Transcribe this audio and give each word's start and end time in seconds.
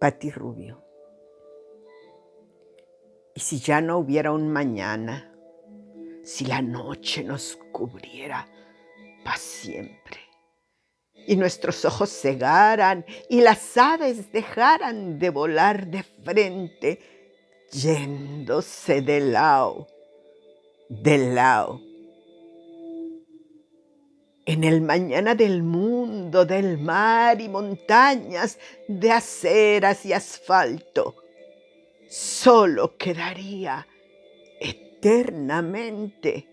Pati 0.00 0.30
Rubio. 0.30 0.82
Y 3.34 3.40
si 3.40 3.60
ya 3.60 3.82
no 3.82 3.98
hubiera 3.98 4.32
un 4.32 4.50
mañana, 4.50 5.30
si 6.24 6.46
la 6.46 6.62
noche 6.62 7.22
nos 7.22 7.58
cubriera 7.70 8.48
para 9.22 9.36
siempre, 9.36 10.18
y 11.12 11.36
nuestros 11.36 11.84
ojos 11.84 12.10
cegaran 12.10 13.04
y 13.28 13.42
las 13.42 13.76
aves 13.76 14.32
dejaran 14.32 15.18
de 15.18 15.28
volar 15.28 15.86
de 15.88 16.02
frente, 16.02 16.98
yéndose 17.70 19.02
de 19.02 19.20
lado, 19.20 19.86
de 20.88 21.18
lado. 21.34 21.89
En 24.50 24.64
el 24.64 24.80
mañana 24.80 25.36
del 25.36 25.62
mundo, 25.62 26.44
del 26.44 26.76
mar 26.76 27.40
y 27.40 27.48
montañas, 27.48 28.58
de 28.88 29.12
aceras 29.12 30.04
y 30.04 30.12
asfalto, 30.12 31.14
solo 32.08 32.96
quedaría 32.96 33.86
eternamente 34.58 36.48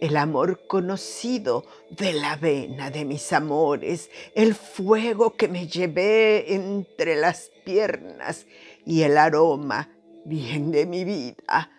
el 0.00 0.16
amor 0.16 0.66
conocido 0.66 1.66
de 1.90 2.14
la 2.14 2.36
vena 2.36 2.90
de 2.90 3.04
mis 3.04 3.30
amores, 3.34 4.08
el 4.34 4.54
fuego 4.54 5.36
que 5.36 5.48
me 5.48 5.68
llevé 5.68 6.54
entre 6.54 7.16
las 7.16 7.50
piernas 7.66 8.46
y 8.86 9.02
el 9.02 9.18
aroma 9.18 9.90
bien 10.24 10.70
de 10.70 10.86
mi 10.86 11.04
vida 11.04 11.70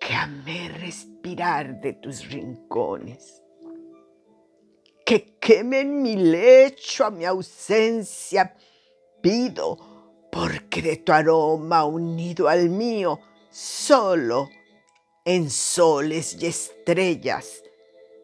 que 0.00 0.12
amé 0.12 0.70
respirar 0.70 1.80
de 1.80 1.92
tus 1.92 2.28
rincones. 2.28 3.45
Que 5.06 5.38
quemen 5.38 6.02
mi 6.02 6.16
lecho 6.16 7.04
a 7.04 7.10
mi 7.10 7.24
ausencia 7.24 8.56
pido, 9.22 9.78
porque 10.32 10.82
de 10.82 10.96
tu 10.96 11.12
aroma 11.12 11.84
unido 11.84 12.48
al 12.48 12.68
mío, 12.68 13.20
solo 13.48 14.48
en 15.24 15.48
soles 15.48 16.36
y 16.40 16.46
estrellas 16.46 17.62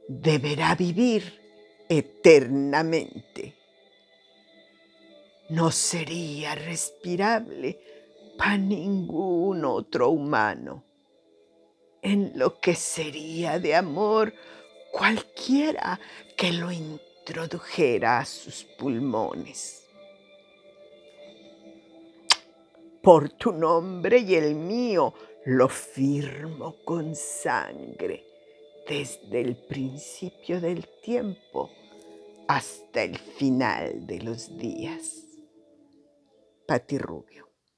deberá 0.09 0.75
vivir 0.75 1.41
eternamente. 1.89 3.55
No 5.51 5.71
sería 5.71 6.57
respirable 6.57 7.79
para 8.37 8.57
ningún 8.57 9.65
otro 9.65 10.11
humano. 10.11 10.85
En 12.03 12.33
lo 12.35 12.59
que 12.59 12.75
sería 12.75 13.61
de 13.61 13.77
amor 13.77 14.35
cualquiera 14.93 15.99
que 16.37 16.53
lo 16.53 16.71
introdujera 16.71 18.19
a 18.19 18.25
sus 18.25 18.63
pulmones. 18.63 19.89
Por 23.03 23.31
tu 23.31 23.51
nombre 23.51 24.19
y 24.19 24.37
el 24.37 24.55
mío, 24.55 25.13
lo 25.45 25.69
firmo 25.69 26.77
con 26.85 27.17
sangre 27.17 28.25
desde 28.87 29.41
el 29.41 29.57
principio 29.57 30.61
del 30.61 30.87
tiempo 31.03 31.71
hasta 32.47 33.03
el 33.03 33.19
final 33.19 34.07
de 34.07 34.21
los 34.21 34.57
días. 34.57 35.25
Pati 36.67 36.99
Rubio. 36.99 37.52